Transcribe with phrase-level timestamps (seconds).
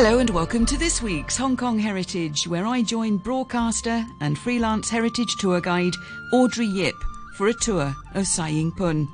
[0.00, 4.88] Hello and welcome to this week's Hong Kong Heritage, where I join broadcaster and freelance
[4.88, 5.94] heritage tour guide
[6.32, 6.94] Audrey Yip
[7.34, 9.08] for a tour of Sai Ying Pun.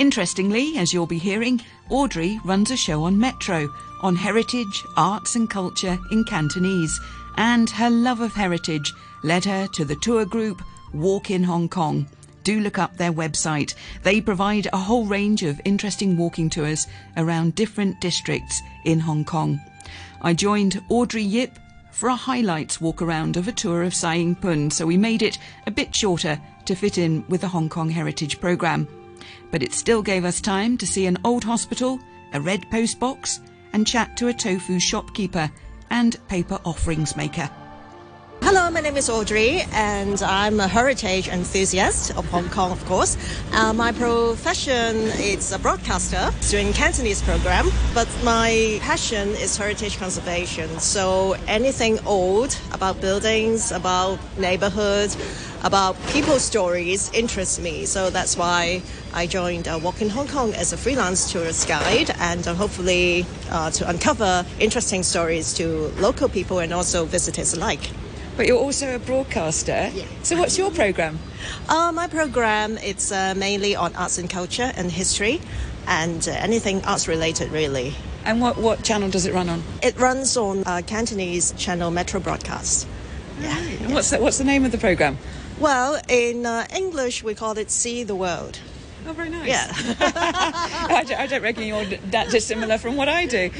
[0.00, 3.72] Interestingly, as you'll be hearing, Audrey runs a show on Metro
[4.02, 7.00] on heritage, arts and culture in Cantonese,
[7.36, 10.60] and her love of heritage led her to the tour group
[10.92, 12.04] Walk in Hong Kong.
[12.42, 13.76] Do look up their website.
[14.02, 19.60] They provide a whole range of interesting walking tours around different districts in Hong Kong.
[20.22, 21.58] I joined Audrey Yip
[21.90, 25.22] for a highlights walk around of a tour of Sai Ying Pun, so we made
[25.22, 28.86] it a bit shorter to fit in with the Hong Kong Heritage programme.
[29.50, 31.98] But it still gave us time to see an old hospital,
[32.32, 33.40] a red post box,
[33.72, 35.50] and chat to a tofu shopkeeper
[35.90, 37.50] and paper offerings maker.
[38.42, 43.16] Hello, my name is Audrey, and I'm a heritage enthusiast of Hong Kong, of course.
[43.52, 50.68] Uh, my profession is a broadcaster doing Cantonese program, but my passion is heritage conservation.
[50.78, 55.16] So anything old about buildings, about neighborhoods,
[55.64, 57.84] about people's stories interests me.
[57.86, 58.82] So that's why
[59.12, 63.26] I joined uh, Walk in Hong Kong as a freelance tourist guide, and uh, hopefully
[63.50, 67.90] uh, to uncover interesting stories to local people and also visitors alike.
[68.36, 69.90] But you're also a broadcaster.
[69.94, 70.04] Yeah.
[70.22, 71.18] So what's your programme?
[71.68, 75.40] Uh, my program it's uh, mainly on arts and culture and history,
[75.86, 77.94] and uh, anything arts related really.
[78.26, 79.62] And what, what channel does it run on?
[79.82, 82.86] It runs on uh, Cantonese channel Metro Broadcast.
[83.40, 83.56] Yeah.
[83.58, 85.16] And what's the, what's the name of the programme?
[85.58, 88.58] Well, in uh, English we call it See the World.
[89.06, 89.48] Oh, very nice.
[89.48, 89.72] Yeah.
[90.00, 93.50] I, don't, I don't reckon you're that dissimilar from what I do.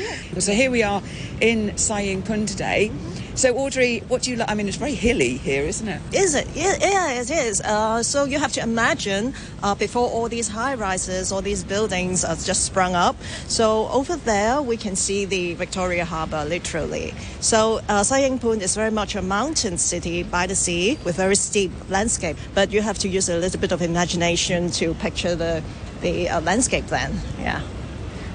[0.40, 1.00] So here we are
[1.40, 2.90] in Sai Ying Pun today.
[3.36, 4.50] So Audrey, what do you like?
[4.50, 6.00] I mean, it's very hilly here, isn't it?
[6.14, 6.48] Is it?
[6.54, 7.60] Yeah, yeah it is.
[7.60, 12.24] Uh, so you have to imagine uh, before all these high rises, all these buildings
[12.24, 13.14] are just sprung up.
[13.46, 17.12] So over there, we can see the Victoria Harbour, literally.
[17.40, 21.16] So uh, Sai Ying Pun is very much a mountain city by the sea with
[21.16, 22.38] very steep landscape.
[22.54, 25.62] But you have to use a little bit of imagination to picture the
[26.00, 26.86] the uh, landscape.
[26.86, 27.60] Then, yeah.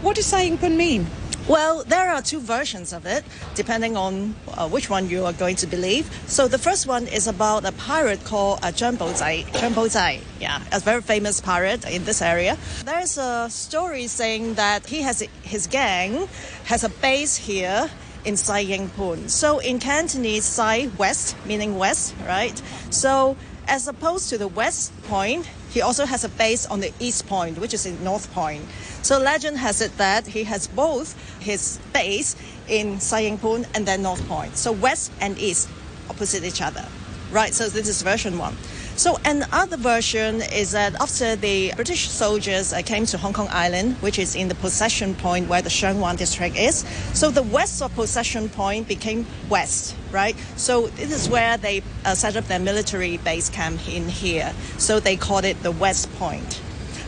[0.04, 1.08] What does Sai Ying Pun mean?
[1.47, 3.24] Well, there are two versions of it,
[3.56, 6.06] depending on uh, which one you are going to believe.
[6.28, 9.46] So the first one is about a pirate called uh, Zhang Bouzai.
[9.46, 12.57] Zhang Bouzai, yeah, a very famous pirate in this area.
[12.85, 16.28] There's a story saying that he has his gang
[16.66, 17.90] has a base here
[18.24, 19.28] in Sai Ying Pun.
[19.28, 22.62] So in Cantonese, Sai west meaning west, right?
[22.91, 23.35] So
[23.68, 27.57] as opposed to the west point, he also has a base on the east point,
[27.57, 28.66] which is in North Point.
[29.01, 32.35] So legend has it that he has both his base
[32.67, 34.56] in Sai Ying Pun and then North Point.
[34.57, 35.69] So west and east
[36.09, 36.85] opposite each other.
[37.31, 38.57] Right, so this is version one.
[38.97, 43.95] So another version is that after the British soldiers uh, came to Hong Kong Island,
[44.01, 47.81] which is in the possession point where the Sheung Wan district is, so the west
[47.81, 50.35] of possession point became west, right?
[50.57, 54.53] So this is where they uh, set up their military base camp in here.
[54.78, 56.62] So they called it the West Point.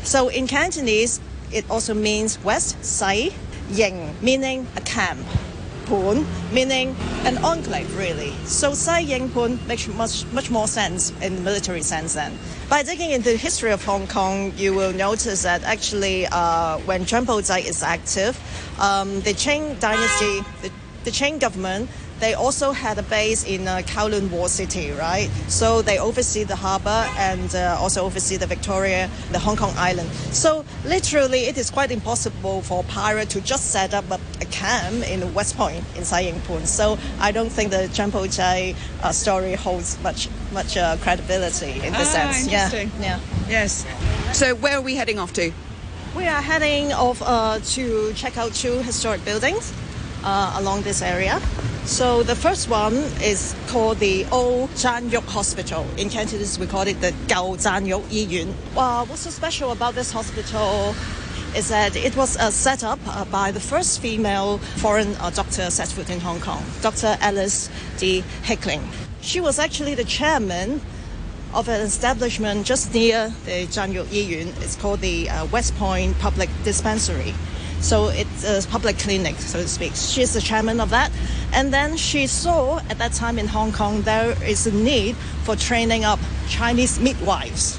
[0.03, 1.19] So in Cantonese,
[1.53, 3.29] it also means west, Sai,
[3.69, 5.25] Ying, meaning a camp.
[5.85, 8.31] Pun, meaning an enclave, really.
[8.45, 12.37] So Sai Ying Pun makes much, much more sense in the military sense then.
[12.69, 17.03] By digging into the history of Hong Kong, you will notice that actually uh, when
[17.03, 18.39] Zhang Bouzai is active,
[18.79, 20.71] um, the Qing dynasty, the,
[21.03, 21.89] the Qing government,
[22.23, 25.29] they also had a base in uh, Kowloon Walled City, right?
[25.49, 30.09] So they oversee the harbor and uh, also oversee the Victoria, the Hong Kong Island.
[30.31, 34.45] So literally, it is quite impossible for a pirate to just set up a, a
[34.45, 36.65] camp in West Point in Sai Ying Pun.
[36.65, 41.91] So I don't think the Zhang Bouzai uh, story holds much much uh, credibility in
[41.93, 42.43] this Ah, sense.
[42.45, 42.91] interesting.
[43.01, 43.19] Yeah,
[43.49, 43.49] yeah.
[43.49, 43.85] Yes.
[44.33, 45.51] So where are we heading off to?
[46.15, 49.73] We are heading off uh, to check out two historic buildings
[50.23, 51.41] uh, along this area.
[51.85, 55.85] So the first one is called the Old Tsan Yuk Hospital.
[55.97, 58.53] In Cantonese, we call it the Gao Tsan Yuk Yiyun.
[58.73, 60.95] Wow, what's so special about this hospital
[61.57, 65.69] is that it was uh, set up uh, by the first female foreign uh, doctor
[65.69, 67.17] set foot in Hong Kong, Dr.
[67.19, 68.23] Alice D.
[68.43, 68.87] Hickling.
[69.19, 70.79] She was actually the chairman
[71.53, 74.47] of an establishment just near the Tsan Yuk Yiyun.
[74.63, 77.33] It's called the uh, West Point Public Dispensary.
[77.83, 79.91] So it's a public clinic, so to speak.
[79.93, 81.11] She's the chairman of that.
[81.51, 85.57] And then she saw at that time in Hong Kong there is a need for
[85.57, 87.77] training up Chinese midwives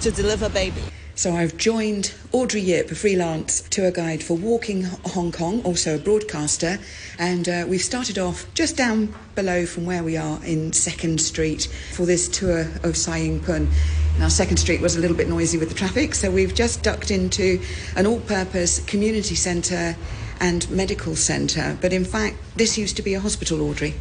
[0.00, 0.82] to deliver baby.
[1.14, 5.94] So I've joined Audrey Yip, a freelance tour guide for Walk in Hong Kong, also
[5.94, 6.80] a broadcaster,
[7.20, 11.68] and uh, we've started off just down below from where we are in Second Street
[11.92, 13.70] for this tour of Sai Ying Pun.
[14.18, 17.10] Now, Second Street was a little bit noisy with the traffic, so we've just ducked
[17.10, 17.60] into
[17.96, 19.96] an all-purpose community centre
[20.40, 23.94] and medical centre, but in fact, this used to be a hospital, Audrey.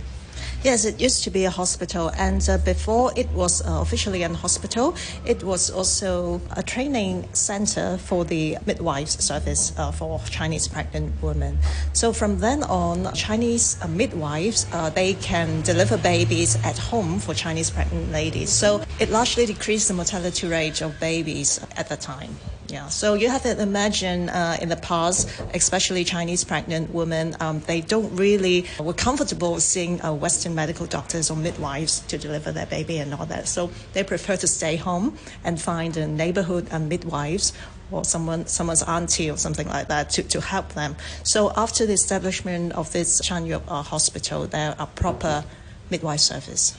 [0.64, 4.30] Yes, it used to be a hospital, and uh, before it was uh, officially a
[4.30, 4.96] hospital,
[5.26, 11.58] it was also a training center for the midwives service uh, for Chinese pregnant women.
[11.92, 17.34] So from then on, Chinese uh, midwives uh, they can deliver babies at home for
[17.34, 18.50] Chinese pregnant ladies.
[18.50, 22.38] So it largely decreased the mortality rate of babies at the time.
[22.74, 27.60] Yeah, so you have to imagine uh, in the past, especially Chinese pregnant women, um,
[27.68, 32.66] they don't really were comfortable seeing uh, Western medical doctors or midwives to deliver their
[32.66, 33.48] baby and all that.
[33.48, 37.54] So they prefer to stay home and find a neighborhood uh, midwives
[37.92, 40.96] or someone someone's auntie or something like that to, to help them.
[41.22, 45.46] So after the establishment of this Tsan Yuk uh, hospital, there are proper
[45.92, 46.76] midwife service.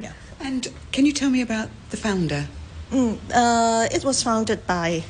[0.00, 0.12] Yeah.
[0.40, 2.48] And can you tell me about the founder?
[2.90, 5.02] Mm, uh, it was founded by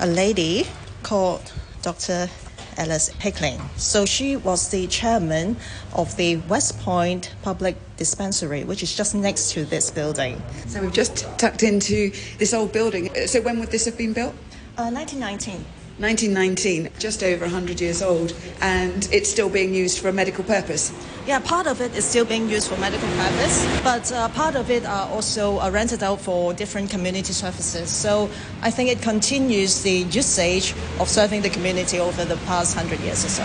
[0.00, 0.66] a lady
[1.02, 1.52] called
[1.82, 2.28] Dr.
[2.76, 3.60] Alice Hickling.
[3.76, 5.56] So she was the chairman
[5.92, 10.42] of the West Point Public Dispensary, which is just next to this building.
[10.66, 13.14] So we've just tucked into this old building.
[13.26, 14.34] So when would this have been built?
[14.76, 15.64] Uh, 1919.
[15.98, 20.92] 1919, just over 100 years old, and it's still being used for a medical purpose.
[21.26, 24.70] Yeah, part of it is still being used for medical purpose, but uh, part of
[24.70, 27.88] it are also uh, rented out for different community services.
[27.88, 28.28] So
[28.60, 33.24] I think it continues the usage of serving the community over the past 100 years
[33.24, 33.44] or so.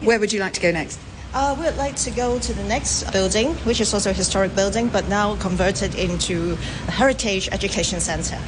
[0.00, 0.98] Where would you like to go next?
[1.34, 4.88] Uh, we'd like to go to the next building, which is also a historic building,
[4.88, 8.38] but now converted into a heritage education center.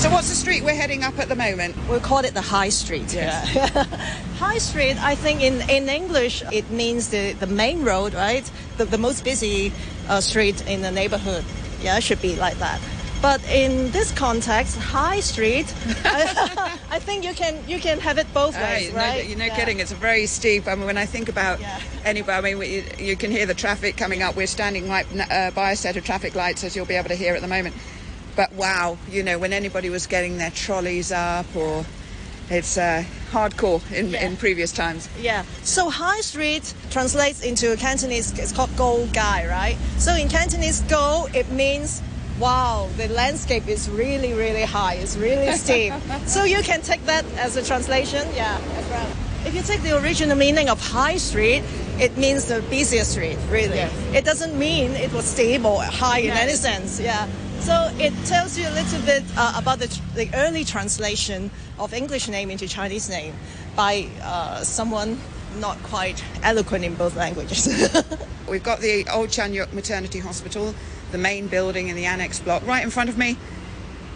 [0.00, 1.76] So what's the street we're heading up at the moment?
[1.86, 3.12] We call it the High Street.
[3.12, 3.54] Yes.
[3.54, 3.84] Yeah.
[4.38, 8.50] high Street, I think in, in English it means the, the main road, right?
[8.78, 9.74] The, the most busy
[10.08, 11.44] uh, street in the neighborhood.
[11.82, 12.80] Yeah, it should be like that.
[13.20, 15.66] But in this context, High Street,
[16.06, 19.22] I, think you can you can have it both ways, Aye, right?
[19.22, 19.56] No, you're no Yeah.
[19.56, 19.80] kidding.
[19.80, 20.66] It's very steep.
[20.66, 21.78] I mean, when I think about Yeah.
[22.06, 24.34] anybody, I mean, we, you can hear the traffic coming up.
[24.34, 27.14] We're standing right uh, by a set of traffic lights, as you'll be able to
[27.14, 27.74] hear at the moment.
[28.40, 31.84] But wow, you know, when anybody was getting their trolleys up, or
[32.48, 34.24] it's uh, hardcore in, Yeah.
[34.24, 35.10] in previous times.
[35.20, 35.44] Yeah.
[35.62, 38.32] So High Street translates into Cantonese.
[38.38, 39.76] It's called Go Gai, right?
[39.98, 42.00] So in Cantonese, Go it means
[42.38, 44.94] wow, the landscape is really, really high.
[44.94, 45.92] It's really steep.
[46.24, 48.26] so you can take that as a translation.
[48.34, 49.06] Yeah, as well.
[49.44, 51.62] If you take the original meaning of High Street,
[51.98, 53.76] it means the busiest street, really.
[53.76, 53.92] Yes.
[54.14, 56.42] It doesn't mean it was steep or high in Yes.
[56.42, 57.00] any sense.
[57.00, 57.26] Yeah.
[57.60, 62.26] So it tells you a little bit uh, about the, the early translation of English
[62.26, 63.34] name into Chinese name
[63.76, 65.18] by uh, someone
[65.58, 67.68] not quite eloquent in both languages.
[68.48, 70.74] We've got the old Tsan Yuk Maternity Hospital,
[71.12, 73.36] the main building in the annex block right in front of me.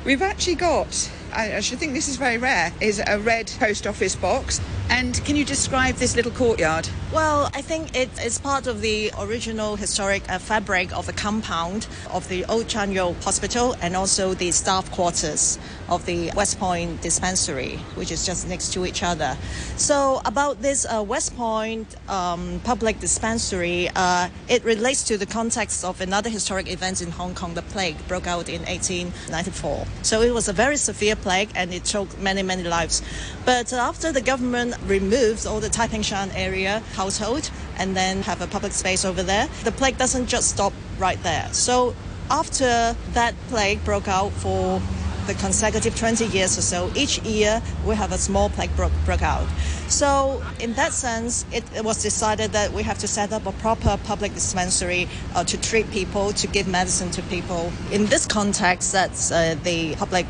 [0.04, 3.86] We've actually got, I, I should think this is very rare, is a red post
[3.86, 4.60] office box.
[4.90, 6.88] And can you describe this little courtyard?
[7.12, 11.86] Well, I think it is part of the original historic uh, fabric of the compound
[12.10, 15.58] of the Old Tsan Yuk Hospital and also the staff quarters
[15.88, 19.36] of the West Point Dispensary, which is just next to each other.
[19.76, 25.84] So, about this uh, West Point um, public dispensary, uh, it relates to the context
[25.84, 27.54] of another historic event in Hong Kong.
[27.54, 29.86] The plague broke out in 1894.
[30.02, 33.02] So, it was a very severe plague and it took many, many lives.
[33.44, 38.46] But after the government removed all the Taiping Shan area household and then have a
[38.46, 41.48] public space over there, the plague doesn't just stop right there.
[41.52, 41.94] So
[42.30, 44.80] after that plague broke out for
[45.26, 49.22] the consecutive 20 years or so, each year we have a small plague broke, broke
[49.22, 49.46] out.
[49.88, 53.52] So in that sense, it, it was decided that we have to set up a
[53.52, 57.72] proper public dispensary uh, to treat people, to give medicine to people.
[57.90, 60.26] In this context, that's uh, the public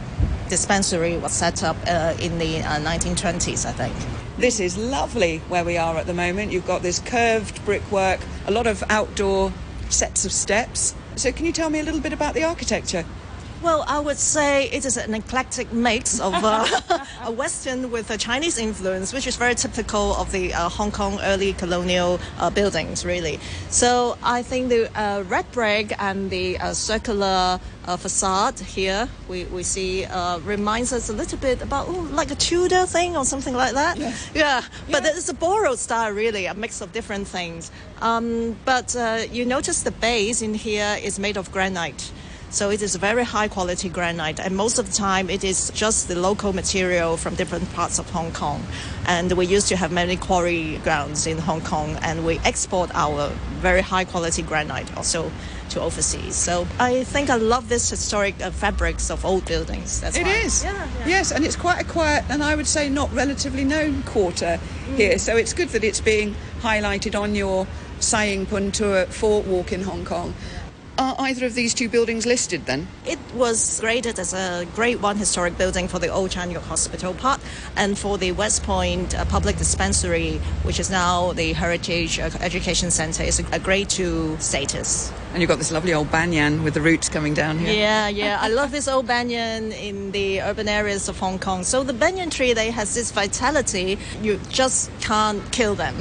[0.55, 3.93] dispensary was set up uh, in the uh, 1920s, I think.
[4.39, 6.53] This is lovely where we are at the moment.
[6.53, 9.53] You've got this curved brickwork, a lot of outdoor
[9.89, 10.95] sets of steps.
[11.17, 13.05] So, can you tell me a little bit about the architecture?
[13.65, 16.67] Well, I would say it is an eclectic mix of uh,
[17.25, 21.19] a Western with a Chinese influence, which is very typical of the uh, Hong Kong
[21.23, 23.41] early colonial uh, buildings, really.
[23.71, 29.45] So I think the uh, red brick and the uh, circular uh, facade here we,
[29.47, 33.25] we see uh, reminds us a little bit about oh, like a Tudor thing or
[33.25, 33.97] something like that.
[33.97, 34.31] Yes.
[34.35, 35.11] Yeah, but Yeah.
[35.15, 37.71] it's a borrowed style, really, a mix of different things.
[38.03, 42.13] Um, but uh, you notice the base in here is made of granite.
[42.55, 45.71] So it is a very high quality granite, and most of the time it is
[45.75, 48.65] just the local material from different parts of Hong Kong.
[49.07, 53.31] And we used to have many quarry grounds in Hong Kong, and we export our
[53.61, 55.33] very high quality granite also
[55.71, 56.37] to overseas.
[56.37, 60.01] So I think I love this historic uh, fabrics of old buildings.
[60.01, 60.63] That's It is.
[60.63, 61.09] Yeah, yeah.
[61.09, 64.97] Yes, and it's quite a quiet and I would say not relatively known quarter Mm.
[64.97, 65.19] here.
[65.19, 67.67] So it's good that it's being highlighted on your
[67.99, 70.35] Sai Ying Pun tour for Walk in Hong Kong.
[70.97, 72.87] Are either of these two buildings listed then?
[73.05, 77.15] It was graded as a Grade 1 historic building for the Old Tsan Yuk Hospital
[77.15, 77.41] part
[77.77, 82.93] and for the West Point uh, Public Dispensary, which is now the Heritage uh, Education
[82.93, 85.13] Centre, is a, a Grade 2 status.
[85.35, 87.73] And you've got this lovely old banyan with the roots coming down here.
[87.75, 88.39] Yeah, yeah.
[88.41, 91.65] I love this old banyan in the urban areas of Hong Kong.
[91.65, 93.99] So the banyan tree, they has this vitality.
[94.23, 95.97] You just can't kill them.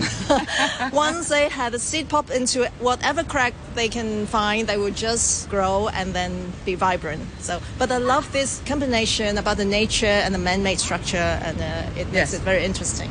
[0.93, 5.49] Once they have a seed pop into whatever crack they can find, they will just
[5.49, 7.23] grow and then be vibrant.
[7.39, 11.89] So, but I love this combination about the nature and the man-made structure, and uh,
[11.99, 12.33] it makes Yes.
[12.35, 13.09] it very interesting.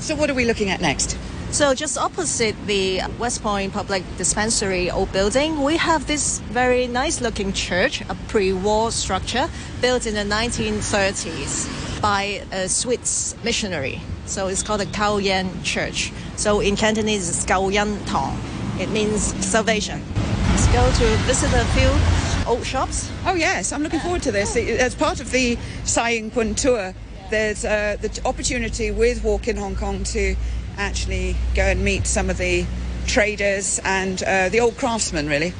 [0.00, 1.16] So what are we looking at next?
[1.52, 7.20] So just opposite the West Point Public Dispensary old building, we have this very nice
[7.20, 9.50] looking church, a pre-war structure
[9.82, 14.00] built in the 1930s by a Swiss missionary.
[14.24, 16.10] So it's called the Kau Yan Church.
[16.36, 18.40] So in Cantonese it's Kau Yan Tong.
[18.80, 20.02] It means salvation.
[20.48, 23.10] Let's go to visit a few old shops.
[23.26, 24.56] Oh yes, I'm looking forward to this.
[24.56, 26.94] As part of the Sai Ying Pun tour,
[27.30, 30.34] there's uh, the opportunity with Walk in Hong Kong to
[30.76, 32.66] actually go and meet some of the
[33.06, 35.52] traders and uh, the old craftsmen, really.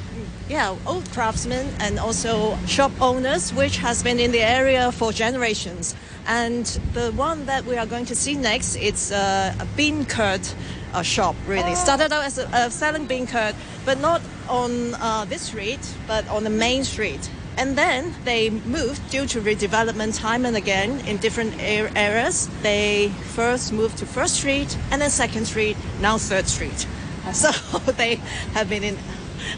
[0.49, 5.95] Yeah, old craftsmen and also shop owners, which has been in the area for generations.
[6.27, 10.47] And the one that we are going to see next, it's uh, a bean curd
[10.93, 11.37] uh, shop.
[11.47, 13.55] Really started out as a, selling bean curd,
[13.85, 17.31] but not on uh, this street, but on the main street.
[17.59, 22.49] And then they moved due to redevelopment time and again in different ar- areas.
[22.63, 26.87] They first moved to First Street and then Second Street, now Third Street.
[27.33, 27.53] So
[27.93, 28.17] they
[28.55, 28.99] have been in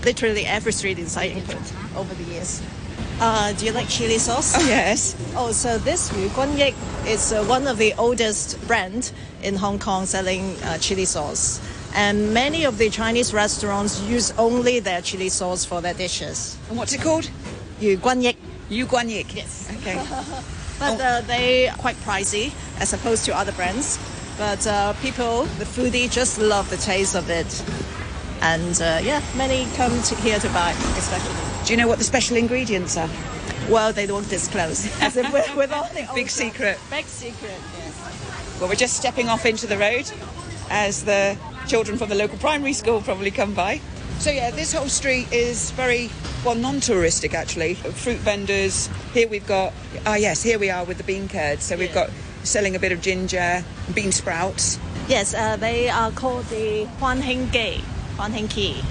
[0.05, 1.43] literally every street in Saigon
[1.97, 2.61] over the years.
[3.21, 4.55] Uh, do you like chili sauce?
[4.57, 5.17] Oh yes.
[5.37, 6.75] Oh, so this Yu Guan Yik
[7.07, 11.61] is uh, one of the oldest brand in Hong Kong selling uh, chili sauce.
[11.95, 16.59] And many of the Chinese restaurants use only their chili sauce for their dishes.
[16.69, 17.31] And what's it called?
[17.81, 18.37] Yu Guan Yik.
[18.69, 19.35] Yu Guan Yik.
[19.35, 19.71] Yes.
[19.81, 20.01] Okay.
[20.79, 23.97] But uh, they are quite pricey as opposed to other brands.
[24.37, 27.65] But uh, people, the foodie, just love the taste of it.
[28.41, 31.65] And uh, yeah, many come to here to buy, especially.
[31.65, 33.09] Do you know what the special ingredients are?
[33.71, 34.87] Well, they don't disclose.
[35.01, 36.79] As if with, with all the Big secret.
[36.91, 38.59] Big secret, yes.
[38.61, 40.11] Well, we're just stepping off into the road
[40.71, 43.81] as the children from the local primary school probably come by.
[44.25, 46.09] So yeah, this whole street is very
[46.47, 47.75] well non-touristic actually.
[47.75, 48.89] Fruit vendors.
[49.13, 49.75] Here we've got
[50.07, 51.61] ah yes, here we are with the bean curd.
[51.61, 52.07] So we've Yeah.
[52.07, 52.11] got
[52.43, 53.63] selling a bit of ginger,
[53.93, 54.79] bean sprouts.
[55.09, 57.83] Yes, uh, they are called the Huan Hing Gay,
[58.17, 58.83] Huan Hing Ki.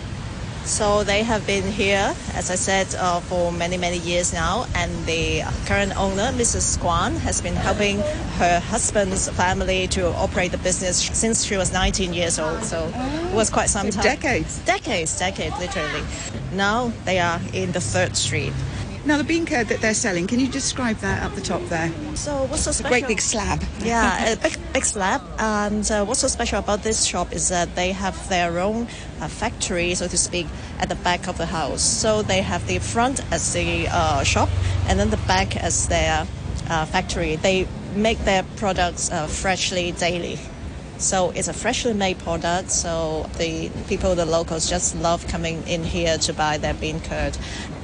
[0.66, 4.66] So they have been here, as I said, uh, for many, many years now.
[4.76, 6.78] And the current owner, Mrs.
[6.80, 8.00] Guan, has been helping
[8.40, 12.64] her husband's family to operate the business since she was 19 years old.
[12.64, 14.04] So it was quite some time.
[14.04, 14.60] decades.
[14.60, 16.02] Decades, decades, literally.
[16.54, 18.54] Now they are in the third street.
[19.06, 21.92] Now the bean curd that they're selling, can you describe that up the top there?
[22.16, 22.90] So what's so It's a special?
[22.90, 23.62] great big slab.
[23.82, 25.22] Yeah, a big, big slab.
[25.38, 28.88] And uh, what's so special about this shop is that they have their own
[29.22, 30.48] uh, factory, so to speak,
[30.80, 31.82] at the back of the house.
[31.82, 34.50] So they have the front as the uh, shop,
[34.88, 36.28] and then the back as their
[36.70, 37.36] uh, factory.
[37.36, 40.40] They make their products uh, freshly daily.
[41.04, 42.72] So it's a freshly made product.
[42.72, 47.38] So the people, the locals, just love coming in here to buy their bean curd.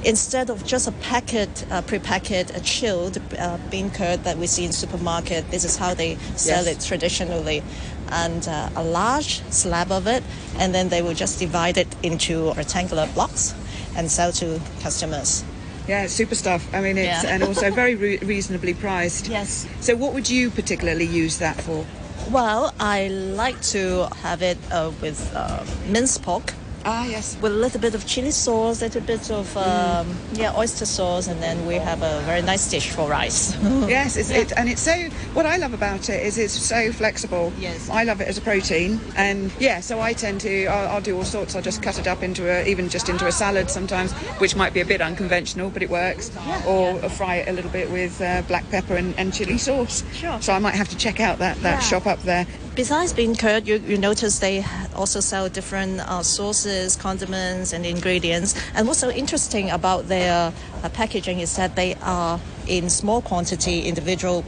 [0.04, 4.64] Instead of just a packet, uh, pre-packet, a chilled uh, bean curd that we see
[4.64, 6.82] in supermarket, this is how they sell Yes.
[6.84, 7.62] it traditionally,
[8.10, 10.22] and uh, a large slab of it,
[10.58, 13.54] and then they will just divide it into rectangular blocks
[13.94, 15.44] and sell to customers.
[15.86, 16.66] Yeah, super stuff.
[16.74, 17.34] I mean, it's Yeah.
[17.34, 19.28] and also very re- reasonably priced.
[19.28, 19.66] Yes.
[19.80, 21.84] So what would you particularly use that for?
[22.28, 26.54] Well, I like to have it uh, with uh, minced pork.
[26.84, 27.36] Ah, yes.
[27.42, 31.28] with a little bit of chili sauce, a little bit of um, yeah oyster sauce,
[31.28, 33.56] and then we have a very nice dish for rice.
[33.90, 34.94] Yes, it's, it, and it's so.
[35.34, 37.52] What I love about it is it's so flexible.
[37.58, 37.90] Yes.
[37.90, 40.66] I love it as a protein, and yeah, so I tend to.
[40.66, 41.56] I'll, I'll do all sorts.
[41.56, 44.72] I'll just cut it up into a, even just into a salad sometimes, which might
[44.72, 46.30] be a bit unconventional, but it works.
[46.46, 50.04] Yeah, Or fry it a little bit with uh, black pepper and, and chili sauce.
[50.14, 50.40] Sure.
[50.40, 51.88] So I might have to check out that that Yeah.
[51.88, 52.46] shop up there.
[52.76, 58.54] Besides being curd, you, you notice they also sell different uh, sauces, condiments, and ingredients.
[58.74, 60.52] And what's so interesting about their
[60.84, 64.44] uh, packaging is that they are in small quantity, individually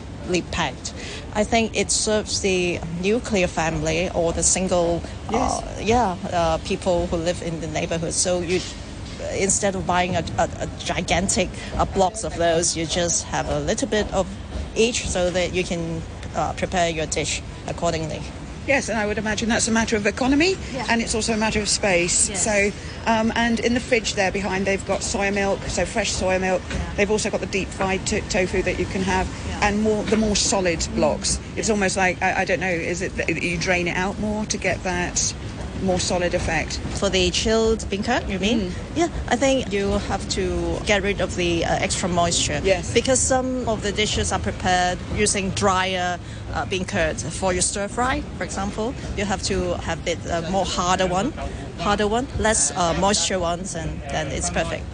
[0.52, 0.94] packed.
[1.34, 7.16] I think it serves the nuclear family or the single, uh, yeah, uh, people who
[7.16, 8.12] live in the neighborhood.
[8.12, 8.60] So you
[9.34, 13.60] instead of buying a, a, a gigantic uh, blocks of those, you just have a
[13.60, 14.28] little bit of
[14.76, 16.02] each so that you can
[16.34, 18.22] uh, prepare your dish accordingly.
[18.64, 20.86] Yes, and I would imagine that's a matter of economy, Yeah.
[20.88, 22.28] and it's also a matter of space.
[22.28, 22.44] Yes.
[22.44, 22.70] So,
[23.10, 26.62] um, and in the fridge there behind, they've got soya milk, so fresh soya milk.
[26.96, 29.58] They've also got the deep fried to- tofu that you can have, Yeah.
[29.58, 29.62] Mm.
[29.64, 31.40] and more the more solid blocks.
[31.56, 34.46] It's almost like I, I don't know, is it that you drain it out more
[34.46, 35.34] to get that
[35.82, 36.78] more solid effect?
[37.00, 38.60] For the chilled bean curd, you mean?
[38.60, 38.72] Mm.
[38.96, 42.60] Yeah, I think you have to get rid of the uh, extra moisture.
[42.62, 42.92] Yes.
[42.92, 46.18] Because some of the dishes are prepared using drier
[46.54, 47.20] uh, bean curd.
[47.20, 51.32] For your stir fry, for example, you have to have it uh, more harder one,
[51.78, 54.84] harder one, less uh, moisture ones, and then it's perfect.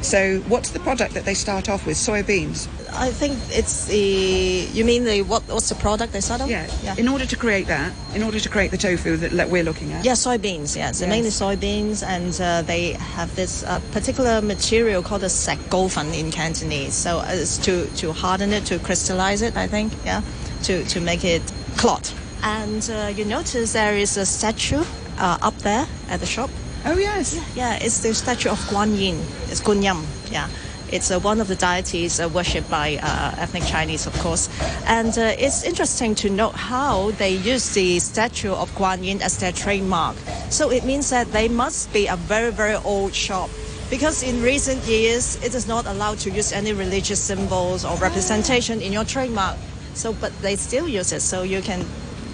[0.00, 1.96] So, what's the product that they start off with?
[1.96, 2.68] Soybeans.
[2.92, 4.68] I think it's the.
[4.72, 5.42] You mean the what?
[5.48, 6.48] What's the product they start off?
[6.48, 6.66] Yeah.
[6.82, 6.94] Yeah.
[6.96, 10.04] In order to create that, in order to create the tofu that, we're looking at.
[10.04, 10.76] Yeah, soybeans.
[10.76, 11.08] Yes, Yes.
[11.08, 16.94] mainly soybeans, and uh, they have this uh, particular material called sek fan in Cantonese.
[16.94, 19.56] So uh, it's to to harden it, to crystallize it.
[19.56, 19.92] I think.
[20.04, 20.22] Yeah,
[20.64, 21.42] to to make it
[21.76, 22.14] clot.
[22.42, 24.84] And uh, you notice there is a statue
[25.18, 26.50] uh, up there at the shop.
[26.84, 27.38] Oh yes.
[27.56, 29.16] Yeah, it's the statue of Guan Yin.
[29.50, 30.04] It's Gunyam.
[30.30, 30.48] Yeah.
[30.90, 34.48] It's uh, one of the deities uh, worshipped by uh, ethnic Chinese, of course.
[34.86, 39.36] And uh, it's interesting to note how they use the statue of Guan Yin as
[39.38, 40.16] their trademark.
[40.48, 43.50] So it means that they must be a very, very old shop.
[43.90, 48.80] Because in recent years, it is not allowed to use any religious symbols or representation
[48.80, 49.58] in your trademark.
[49.92, 51.20] So, but they still use it.
[51.20, 51.84] So you can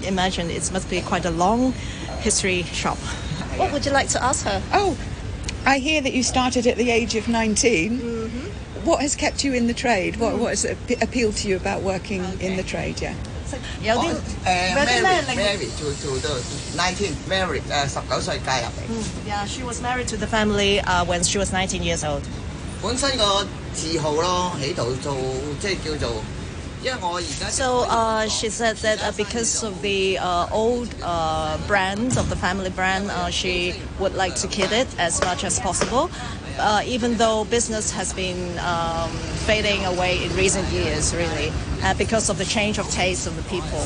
[0.04, 1.72] imagine it must be quite a long
[2.20, 2.98] history shop.
[3.57, 4.61] What would you like to ask her?
[4.73, 4.95] Oh,
[5.65, 7.99] I hear that you started at the age of 19.
[7.99, 8.85] Mm-hmm.
[8.85, 10.15] What has kept you in the trade?
[10.17, 13.01] What, what has ap- appealed to you about working in the trade?
[13.01, 13.13] Yeah.
[13.81, 14.13] 有啲我
[14.45, 16.41] 诶有啲咩 married 令 married to to the
[16.77, 19.27] nineteen married 诶十九岁嫁入嚟。
[19.27, 22.21] Yeah, she was married to the family uh, when she was 19 years old.
[22.81, 25.15] 本身个字号咯，喺度做
[25.59, 26.42] 即系叫做，因为我而家
[26.84, 32.36] So uh, she said that uh, because of the uh, old uh, brand of the
[32.36, 36.10] family brand, uh, she would like to keep it as much as possible.
[36.58, 39.10] Uh, even though business has been um,
[39.46, 41.50] fading away in recent years, really,
[41.96, 43.84] because of the change of taste of the people.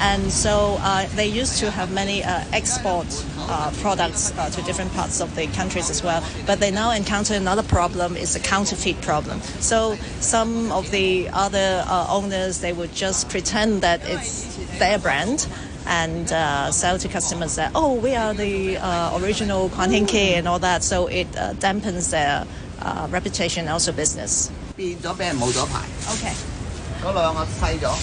[0.00, 3.06] And so uh, they used to have many uh, export
[3.48, 6.22] uh, products uh, to different parts of the countries as well.
[6.46, 9.40] But they now encounter another problem: is a counterfeit problem.
[9.60, 15.46] So some of the other uh, owners they would just pretend that it's their brand
[15.86, 20.36] and uh, sell to customers that oh we are the uh, original Kuan Hin Ke
[20.36, 20.82] and all that.
[20.82, 22.44] So it uh, dampens their
[22.82, 24.50] uh, reputation and also business.
[24.76, 26.34] 变咗俾人冇咗牌， Okay.
[27.00, 27.94] 嗰两个细咗。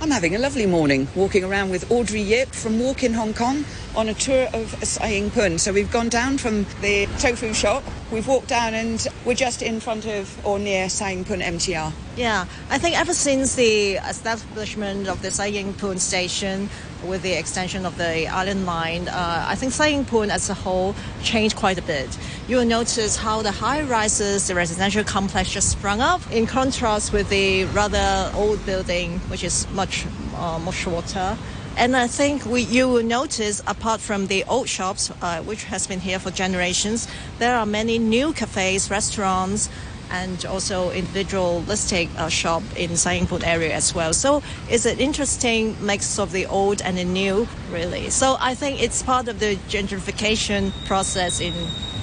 [0.00, 3.64] I'm having a lovely morning walking around with Audrey Yip from Walk in Hong Kong
[3.96, 5.58] on a tour of Sai Ying Pun.
[5.58, 7.82] So we've gone down from the tofu shop,
[8.12, 11.92] we've walked down and we're just in front of or near Sai Ying Pun MTR.
[12.16, 16.68] Yeah, I think ever since the establishment of the Sai Ying Pun station
[17.06, 20.54] with the extension of the island line, uh, I think Sai Ying Pun as a
[20.54, 22.08] whole changed quite a bit.
[22.48, 27.14] You will notice how the high rises, the residential complex just sprung up in contrast
[27.14, 30.04] with the rather old building, which is much
[30.36, 31.36] uh, more shorter.
[31.78, 35.86] And I think we, you will notice, apart from the old shops, uh, which has
[35.86, 37.06] been here for generations,
[37.38, 39.68] there are many new cafes, restaurants,
[40.10, 44.14] and also individualistic uh, shop in Sai Ying Pun area as well.
[44.14, 48.08] So it's an interesting mix of the old and the new, really.
[48.08, 51.52] So I think it's part of the gentrification process in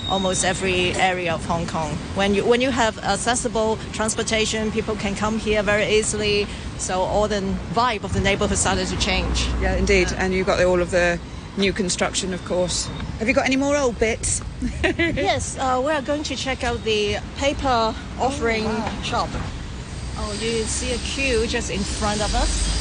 [0.10, 1.92] almost every area of Hong Kong.
[2.16, 6.48] When you when you have accessible transportation, people can come here very easily.
[6.78, 7.42] So all the
[7.74, 9.48] vibe of the neighborhood started to change.
[9.62, 10.12] Yeah, indeed.
[10.18, 11.20] And you've got all of the
[11.58, 12.88] new construction, of course.
[13.20, 14.42] Have you got any more old bits?
[14.84, 18.66] yes, uh, we are going to check out the paper offering
[19.04, 19.30] shop.
[20.16, 22.74] Oh, you see a queue just in front of us.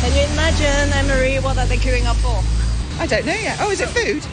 [0.00, 2.42] Can you imagine, Emery, what are they queuing up for?
[3.00, 3.58] I don't know yet.
[3.60, 4.26] Oh, is it food?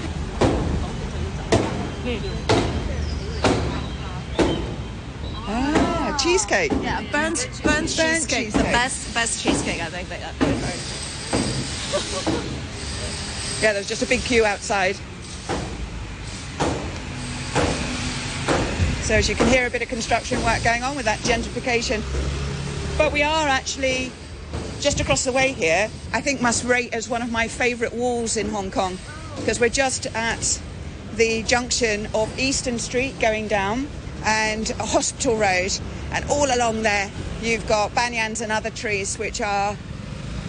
[5.48, 6.72] Ah, cheesecake.
[6.82, 8.52] Yeah, burnt, burnt, cheesecake.
[8.52, 10.10] The best, best cheesecake, I think.
[10.10, 10.18] They
[13.62, 14.96] Yeah, there's just a big queue outside.
[19.04, 22.02] So as you can hear a bit of construction work going on with that gentrification.
[22.98, 24.12] But we are actually
[24.80, 25.92] just across the way here.
[26.12, 28.98] I think must rate as one of my favourite walls in Hong Kong
[29.38, 30.60] because we're just at
[31.16, 33.88] the junction of Eastern Street going down
[34.24, 35.72] and Hospital Road
[36.12, 37.10] and all along there
[37.42, 39.78] you've got banyans and other trees which are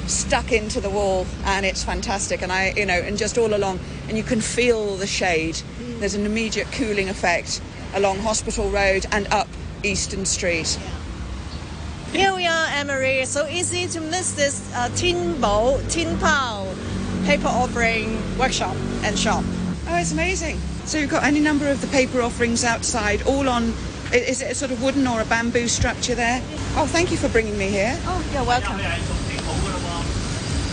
[0.07, 3.79] stuck into the wall and it's fantastic and I you know and just all along
[4.09, 5.61] and you can feel the shade
[5.99, 7.61] there's an immediate cooling effect
[7.95, 9.49] along Hospital Road and up
[9.83, 10.79] Eastern Street.
[12.13, 13.25] Here we are, Emery.
[13.25, 16.67] So easy to miss this uh, Tin Bo, Tin Pao
[17.25, 19.45] paper offering workshop and shop.
[19.93, 20.57] Oh, it's amazing.
[20.85, 23.75] So you've got any number of the paper offerings outside, all on.
[24.13, 26.41] Is it a sort of wooden or a bamboo structure there?
[26.77, 27.99] Oh, thank you for bringing me here.
[28.05, 28.79] Oh, you're welcome.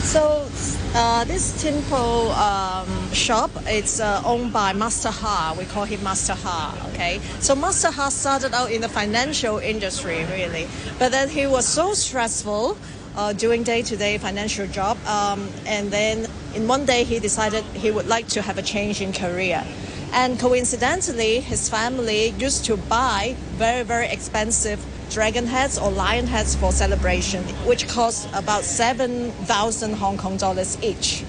[0.03, 0.47] So
[0.93, 5.56] uh, this Timpo um, shop, it's uh, owned by Master Ha.
[5.58, 6.89] We call him Master Ha.
[6.93, 10.67] Okay, so Master Ha started out in the financial industry, really,
[10.99, 12.77] but then he was so stressful
[13.17, 16.27] uh, doing day-to-day financial job, um, and then
[16.58, 19.63] in one day he decided he would like to have a change in career.
[20.12, 26.56] And coincidentally, his family used to buy very, very expensive dragon heads or lion heads
[26.56, 31.24] for celebration, which cost about 7,000 Hong Kong dollars each.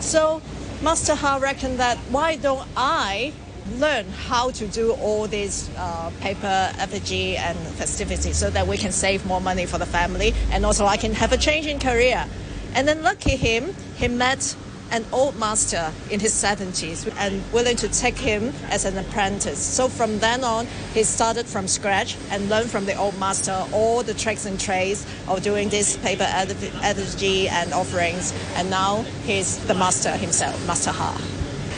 [0.00, 0.42] So
[0.82, 3.32] Master Ha reckoned that why don't I
[3.78, 8.90] learn how to do all these uh, paper effigy and festivities so that we can
[8.90, 12.26] save more money for the family and also I can have a change in career.
[12.74, 14.56] And then lucky him, he met
[14.92, 19.58] an old master in his 70s and willing to take him as an apprentice.
[19.58, 24.02] So from then on, he started from scratch and learned from the old master all
[24.02, 28.34] the tricks and trades of doing this paper effigy and offerings.
[28.54, 31.16] And now he's the master himself, Master Ha.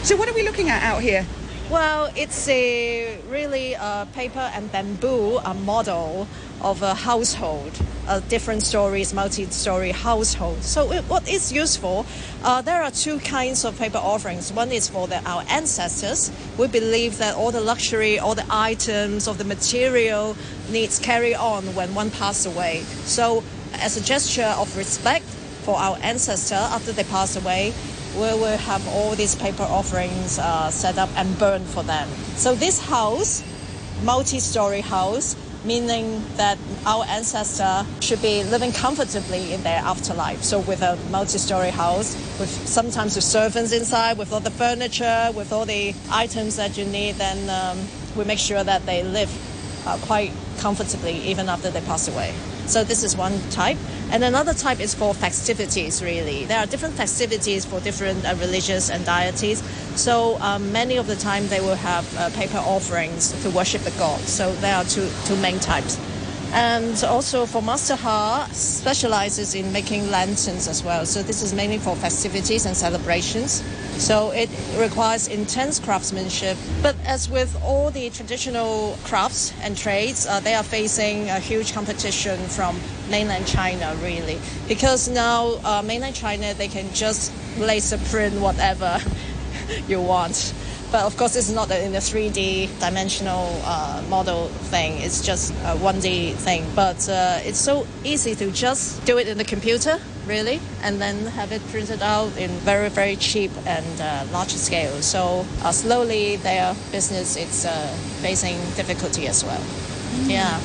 [0.03, 1.24] So what are we looking at out here?
[1.70, 6.29] Well, it's a really uh, paper and bamboo a model
[6.64, 10.62] of a household, a different stories, multi-story household.
[10.62, 12.07] So it, what is useful?
[12.42, 14.50] Uh, there are two kinds of paper offerings.
[14.50, 16.33] One is for the, our ancestors.
[16.59, 20.37] We believe that all the luxury, all the items of the material
[20.70, 22.81] needs carry on when one passes away.
[23.05, 25.27] So as a gesture of respect
[25.64, 27.74] for our ancestor after they pass away,
[28.14, 32.09] we will have all these paper offerings uh, set up and burned for them.
[32.37, 33.42] So this house,
[34.03, 40.42] multi-story house, meaning that our ancestor should be living comfortably in their afterlife.
[40.42, 45.53] So with a multi-story house, with sometimes with servants inside, with all the furniture, with
[45.53, 47.79] all the items that you need, then um,
[48.16, 49.31] we make sure that they live
[49.87, 52.35] uh, quite comfortably even after they pass away.
[52.66, 53.79] So this is one type.
[54.11, 56.44] And another type is for festivities, really.
[56.44, 59.62] There are different festivities for different uh, religious and deities.
[59.96, 63.90] So um, many of the time they will have uh, paper offerings to worship the
[63.92, 64.20] god.
[64.20, 65.98] So there are two, two main types.
[66.55, 71.05] And also for Master Ha specializes in making lanterns as well.
[71.05, 73.61] So this is mainly for festivities and celebrations.
[73.99, 76.57] So it requires intense craftsmanship.
[76.81, 81.73] But as with all the traditional crafts and trades, uh, they are facing a huge
[81.73, 82.79] competition from
[83.11, 84.38] mainland China, really.
[84.69, 89.01] Because now uh, mainland China, they can just laser print whatever
[89.88, 90.55] you want.
[90.94, 94.98] But of course, it's not in a 3D dimensional uh, model thing.
[94.98, 96.64] It's just a 1D thing.
[96.76, 101.26] But uh, it's so easy to just do it in the computer, really, and then
[101.35, 105.02] have it printed out in very, very cheap and uh, large scale.
[105.02, 107.72] So uh, slowly, their business is uh,
[108.22, 109.59] facing difficulty as well.
[109.59, 110.30] Mm.
[110.30, 110.59] Yeah.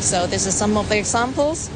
[0.00, 1.70] So this is some of the examples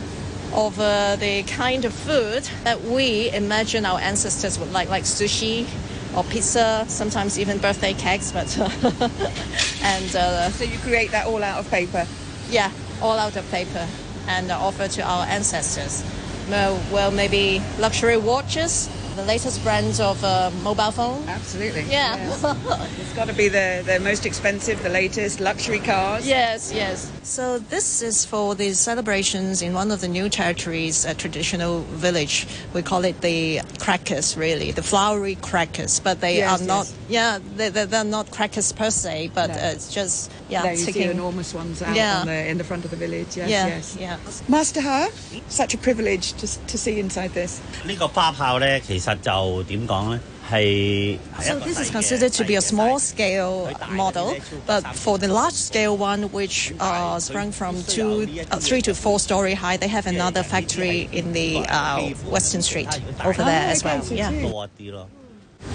[0.52, 5.68] of uh, the kind of food that we imagine our ancestors would like, like sushi
[6.16, 8.33] or pizza, sometimes even birthday cakes.
[8.33, 8.57] But
[9.83, 12.07] and uh, so you create that all out of paper.
[12.51, 12.70] Yeah,
[13.01, 13.87] all out of paper,
[14.29, 16.05] and offer to our ancestors.
[16.51, 21.29] Well, maybe luxury watches the latest brands of uh, mobile phone.
[21.29, 21.83] Absolutely.
[21.83, 22.16] Yeah.
[22.16, 22.44] Yes.
[23.01, 26.27] it's got to be the, the most expensive, the latest luxury cars.
[26.27, 27.11] Yes, yes.
[27.22, 32.46] So this is for the celebrations in one of the new territories, a traditional village.
[32.72, 36.01] We call it the crackers, really, the flowery crackers.
[36.01, 37.38] But they yes, are not, yes.
[37.57, 39.55] yeah, they, they're not crackers per se, but No.
[39.55, 41.03] uh, it's just, yeah, there you ticking.
[41.03, 42.21] see enormous ones out Yeah.
[42.21, 43.36] on the, in the front of the village.
[43.38, 43.97] Yes, yeah, yes.
[43.99, 44.17] yeah.
[44.47, 45.10] Master Ha,
[45.49, 47.60] such a privilege to, to see inside this.
[47.86, 50.19] 呢个花炮咧，其实就点讲咧？
[50.49, 54.33] 系 So this is considered to be a small scale model,
[54.65, 59.19] but for the large scale one, which uh, sprung from two, uh, three to four
[59.19, 61.99] story high, they have another factory in the uh,
[62.31, 62.88] Western Street
[63.25, 64.01] over there as well.
[64.10, 64.31] Yeah.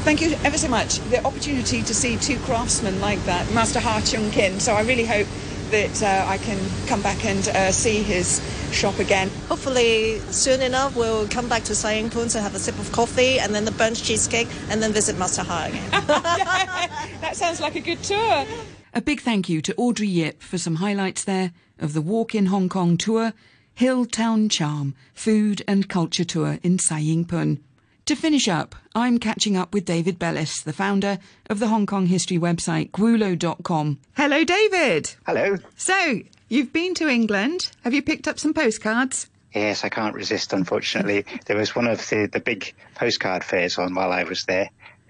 [0.03, 0.99] Thank you ever so much.
[1.09, 4.59] The opportunity to see two craftsmen like that, Master Ha Chung Kin.
[4.59, 5.27] So I really hope
[5.71, 9.29] that uh, I can come back and uh, see his shop again.
[9.49, 12.91] Hopefully, soon enough, we'll come back to Sai Ying Pun to have a sip of
[12.91, 15.89] coffee and then the burnt cheesecake and then visit Master Ha again.
[17.21, 18.45] that sounds like a good tour.
[18.93, 22.47] A big thank you to Audrey Yip for some highlights there of the Walk in
[22.47, 23.33] Hong Kong tour,
[23.75, 27.59] Hill Town Charm, Food and Culture Tour in Sai Ying Pun.
[28.07, 32.05] To finish up, I'm catching up with David Bellis, the founder of the Hong Kong
[32.05, 33.99] history website gwulo.com.
[34.15, 35.13] Hello, David.
[35.25, 35.57] Hello.
[35.75, 37.69] So, you've been to England.
[37.83, 39.29] Have you picked up some postcards?
[39.53, 41.25] Yes, I can't resist, unfortunately.
[41.47, 44.69] there was one of the, the big postcard fairs on while I was there,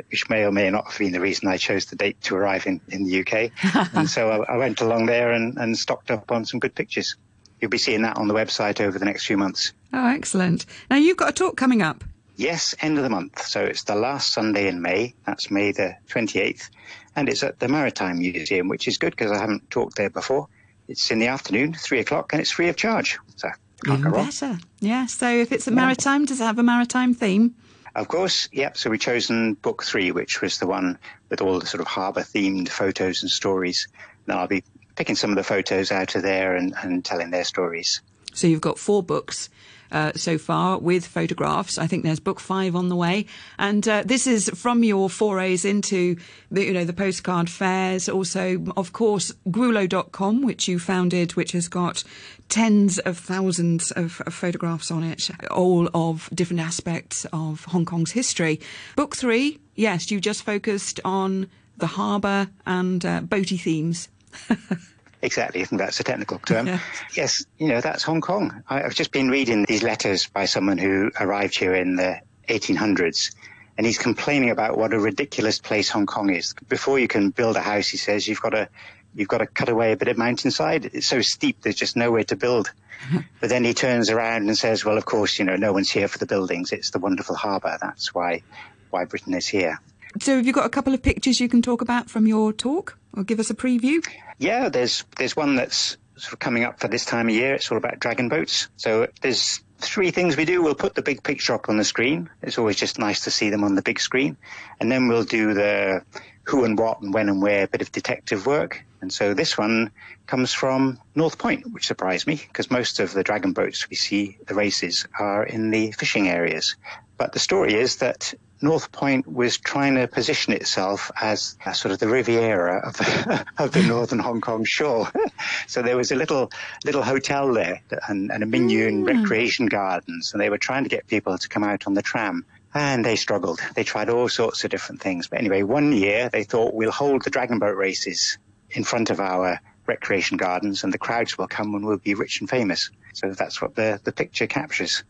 [0.09, 2.65] which may or may not have been the reason I chose the date to arrive
[2.65, 3.51] in, in the UK.
[3.93, 7.15] and so I, I, went along there and, and stocked up on some good pictures.
[7.61, 9.73] You'll be seeing that on the website over the next few months.
[9.93, 10.65] Oh, excellent.
[10.89, 12.03] Now, you've got a talk coming up.
[12.37, 13.41] Yes, end of the month.
[13.47, 15.15] So it's the last Sunday in May.
[15.25, 16.69] That's May the 28th.
[17.15, 20.47] And it's at the Maritime Museum, which is good because I haven't talked there before.
[20.87, 23.17] It's in the afternoon, three o'clock, and it's free of charge.
[23.37, 23.49] So
[23.83, 24.25] can't Even go wrong.
[24.25, 24.59] better.
[24.79, 27.55] Yeah, so if it's a maritime, does it have a maritime theme?
[27.95, 28.77] Of course, yep.
[28.77, 32.21] So we've chosen book three, which was the one with all the sort of harbour
[32.21, 33.87] themed photos and stories.
[34.27, 34.63] And I'll be
[34.95, 38.01] picking some of the photos out of there and, and telling their stories.
[38.33, 39.49] So you've got four books
[39.91, 41.77] uh, so far with photographs.
[41.77, 43.25] I think there's book five on the way,
[43.57, 46.17] and uh, this is from your forays into
[46.51, 48.09] the you know the postcard fairs.
[48.09, 52.03] Also, of course, Gwulo.com, which you founded, which has got
[52.49, 58.11] tens of thousands of, of photographs on it, all of different aspects of Hong Kong's
[58.11, 58.59] history.
[58.95, 61.47] Book three, yes, you just focused on
[61.77, 64.09] the harbour and uh, boaty themes.
[65.27, 66.67] Exactly, I think that's a technical term.
[66.67, 66.79] Yeah.
[67.13, 68.63] Yes, you know, that's Hong Kong.
[68.69, 73.35] I, I've just been reading these letters by someone who arrived here in the 1800s,
[73.77, 76.55] and he's complaining about what a ridiculous place Hong Kong is.
[76.69, 78.69] Before you can build a house, he says, you've got to
[79.15, 80.85] you've got to cut away a bit of mountainside.
[80.93, 82.71] It's so steep, there's just nowhere to build.
[83.41, 86.07] but then he turns around and says, well, of course, you know, no one's here
[86.07, 86.71] for the buildings.
[86.71, 87.77] It's the wonderful harbour.
[87.81, 88.43] That's why
[88.91, 89.81] why Britain is here.
[90.21, 92.97] So, have you got a couple of pictures you can talk about from your talk,
[93.13, 94.01] or give us a preview?
[94.37, 97.55] Yeah, there's there's one that's sort of coming up for this time of year.
[97.55, 98.69] It's all about dragon boats.
[98.77, 100.61] So there's three things we do.
[100.61, 102.29] We'll put the big picture up on the screen.
[102.41, 104.37] It's always just nice to see them on the big screen.
[104.79, 106.01] And then we'll do the
[106.43, 108.83] who and what and when and where bit of detective work.
[109.01, 109.91] And so this one
[110.25, 114.37] comes from North Point, which surprised me because most of the dragon boats we see,
[114.47, 116.75] the races, are in the fishing areas.
[117.17, 121.91] But the story is that North Point was trying to position itself as a sort
[121.91, 125.11] of the Riviera of the, of the northern Hong Kong shore.
[125.67, 126.51] so there was a little
[126.83, 129.21] little hotel there and, and a menu and mm.
[129.21, 132.45] recreation gardens, and they were trying to get people to come out on the tram.
[132.73, 133.59] And they struggled.
[133.75, 135.27] They tried all sorts of different things.
[135.27, 138.37] But anyway, one year they thought we'll hold the dragon boat races
[138.69, 142.39] in front of our recreation gardens and the crowds will come and we'll be rich
[142.41, 142.91] and famous.
[143.13, 145.03] So that's what the, the picture captures.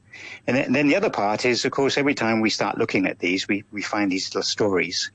[0.47, 3.05] And then, and then the other part is, of course, every time we start looking
[3.05, 5.11] at these, we, we find these little stories.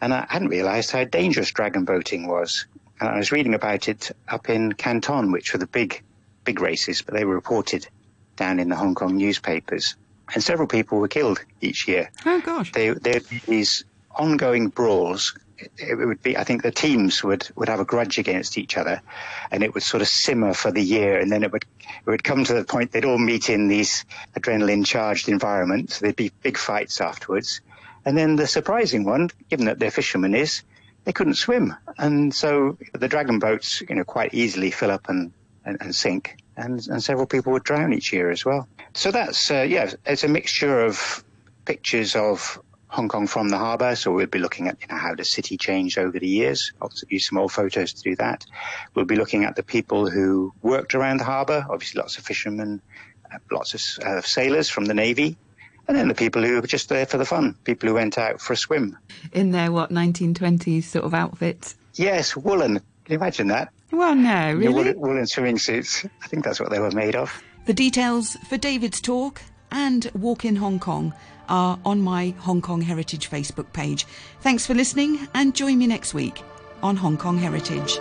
[0.00, 2.66] And I hadn't realized how dangerous dragon boating was.
[3.00, 6.02] And I was reading about it up in Canton, which were the big,
[6.44, 7.88] big races, but they were reported
[8.36, 9.96] down in the Hong Kong newspapers.
[10.34, 12.72] And several people were killed each year Oh gosh.
[12.72, 15.36] they, there'd be these ongoing brawls.
[15.78, 19.00] It, would be, I think the teams would, would have a grudge against each other
[19.50, 22.24] and it would sort of simmer for the year and then it would, it would
[22.24, 24.04] come to the point they'd all meet in these
[24.36, 25.98] adrenaline charged environments.
[25.98, 27.60] There'd be big fights afterwards.
[28.04, 30.62] And then the surprising one, given that they're fishermen, is
[31.04, 31.74] they couldn't swim.
[31.98, 35.32] And so the dragon boats, you know, quite easily fill up and,
[35.64, 36.36] and, and sink.
[36.56, 38.68] And, and several people would drown each year as well.
[38.94, 41.24] So that's, uh, yeah, it's a mixture of
[41.64, 43.96] pictures of Hong Kong from the harbour.
[43.96, 46.72] So we'll be looking at you know, how the city changed over the years.
[46.80, 48.46] I'll use some old photos to do that.
[48.94, 51.66] We'll be looking at the people who worked around the harbour.
[51.68, 52.80] Obviously, lots of fishermen,
[53.32, 55.36] uh, lots of uh, sailors from the navy,
[55.88, 57.56] and then the people who were just there for the fun.
[57.64, 58.96] People who went out for a swim.
[59.32, 61.76] In their what 1920s sort of outfits.
[61.94, 62.74] Yes, woolen.
[62.74, 63.72] Can you imagine that?
[63.92, 64.68] Well, no, really.
[64.68, 66.04] Woolen, woolen swimming suits.
[66.22, 67.42] I think that's what they were made of.
[67.66, 71.14] The details for David's talk and Walk in Hong Kong
[71.48, 74.06] are on my Hong Kong Heritage Facebook page.
[74.40, 76.42] Thanks for listening and join me next week
[76.82, 77.98] on Hong Kong Heritage.